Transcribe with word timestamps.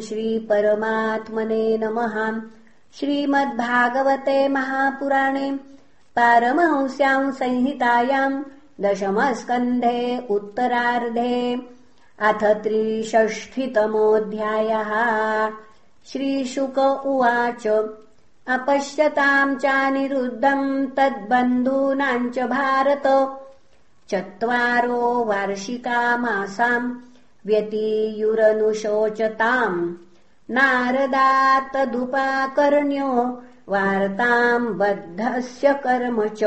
श्रीपरमात्मने 0.00 1.78
नमः। 1.78 2.40
श्रीमद्भागवते 2.94 4.48
महापुराणे 4.48 5.52
पारमहंस्याम् 6.16 7.32
संहितायाम् 7.32 8.44
दशमस्कन्धे 8.80 10.26
उत्तरार्धे 10.30 11.56
अथ 12.18 12.44
त्रिषष्ठितमोऽध्यायः। 12.44 13.80
श्रीशुक 16.12 16.78
उवाच 17.06 17.66
अपश्यताम् 18.48 19.56
चानिरुद्धम् 19.56 20.86
तद्बन्धूनाम् 20.86 22.30
च 22.30 22.38
भारत। 22.38 23.02
चत्वारो 24.08 25.24
वार्षिकामासाम् 25.24 26.92
व्यतीयुरनुशोचताम् 27.46 29.94
नारदात्तदुपाकर्ण्यो 30.50 33.42
वार्ताम् 33.68 34.78
बद्धस्य 34.78 35.80
कर्म 35.84 36.28
च 36.28 36.44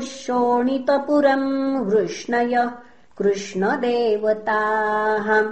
शोणितपुरम् 0.00 1.86
वृष्णय 1.86 2.70
कृष्णदेवताः। 3.18 5.42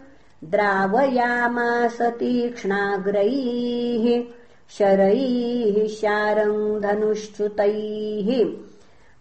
द्रावयामास 0.44 2.02
तीक्ष्णाग्रैः 2.02 4.38
शरैः 4.78 5.78
शारङ्गधनुश्च्युतैः 6.00 8.30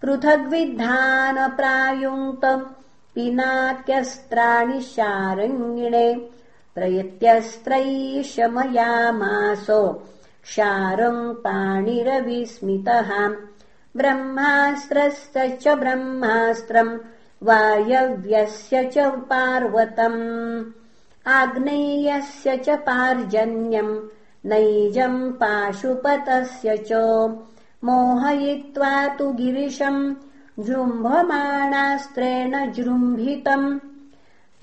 पृथग्विद्धानप्रायुङ्क्त 0.03 2.45
पिनाक्यस्त्राणि 3.15 4.81
शारङ्गिणे 4.95 6.09
प्रयत्यस्त्रैः 6.75 8.23
शमयामासो 8.33 9.81
शारम् 10.55 11.23
पाणिरविस्मितः 11.45 13.11
ब्रह्मास्त्रस्य 13.97 15.49
च 15.63 15.75
ब्रह्मास्त्रम् 15.79 16.99
वायव्यस्य 17.49 18.83
च 18.95 18.97
पार्वतम् 19.31 20.21
आग्नेयस्य 21.41 22.57
च 22.67 22.77
पार्जन्यम् 22.87 23.93
नैजम् 24.49 25.33
पाशुपतस्य 25.33 26.77
च। 26.77 26.93
मोहयित्वा 27.85 29.07
तु 29.07 29.33
गिरिशम् 29.33 30.15
जृम्भमाणास्त्रेण 30.59 32.73
जृम्भितम् 32.73 33.79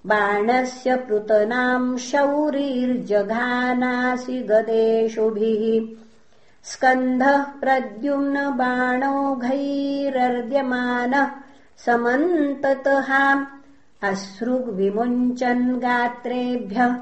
बाणस्य 0.06 0.96
पृतनाम् 0.96 1.98
शौरीर्जघानासि 1.98 4.46
गदेषुभिः 4.50 5.96
स्कन्धः 6.64 7.44
प्रद्युम्न 7.44 8.50
बाणौघैरर्द्यमानः 8.50 11.32
समन्ततः। 11.86 13.10
अश्रुविमुञ्चन् 14.10 15.80
गात्रेभ्यः 15.80 16.96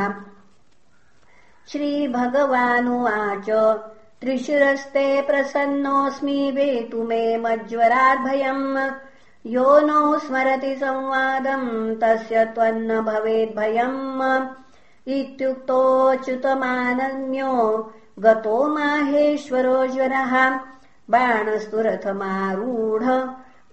श्रीभगवानुवाच 1.69 3.49
त्रिशिरस्ते 4.21 5.07
प्रसन्नोऽस्मि 5.23 6.41
वेतु 6.57 7.03
मे 7.03 7.23
मज्वराद्भयम् 7.45 8.91
यो 9.47 9.81
नो 9.81 10.19
स्मरति 10.19 10.77
संवादम् 10.77 11.97
तस्य 11.97 12.45
त्वन्न 12.45 13.01
भवेद्भयम् 13.01 14.49
इत्युक्तोऽच्युतमानन्यो 15.09 17.93
गतो 18.19 18.75
माहेश्वरो 18.75 19.87
ज्वरः। 19.87 20.61
बाणस्तु 21.11 21.81
रथमारूढ 21.81 23.03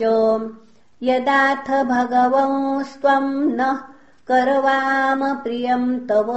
यदाथ 1.02 1.84
भगवंस्त्वम् 1.84 3.56
नः 3.56 3.78
करवाम 4.28 5.36
प्रियम् 5.36 6.08
तव। 6.08 6.32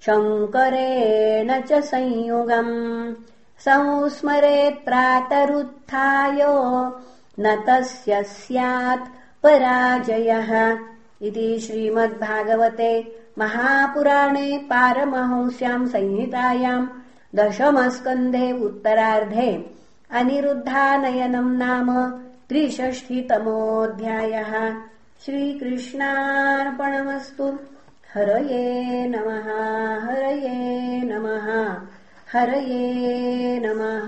शङ्करेण 0.05 1.50
च 1.69 1.71
संयुगम् 1.91 2.75
संस्मरेत् 3.66 4.84
प्रातरुत्थाय 4.86 6.42
न 7.39 7.56
तस्य 7.68 8.24
स्यात् 8.24 9.12
पराजयः। 9.44 10.51
इति 11.28 11.48
श्रीमद्भागवते 11.60 12.92
महापुराणे 13.38 14.58
पारमहंस्याम् 14.70 15.88
संहितायाम् 15.88 16.88
दशमस्कन्धे 17.36 18.51
उत्तरार्धे 18.66 19.51
अनिरुद्धानयनम् 20.12 21.58
नाम 21.58 21.89
त्रिषष्टितमोऽध्यायः 22.50 24.54
श्रीकृष्णार्पणमस्तु। 25.25 27.48
हरये 28.13 28.63
नमः 29.08 29.48
हरये 30.06 30.58
नमः 31.12 31.48
हरये 32.33 33.59
नमः 33.63 34.07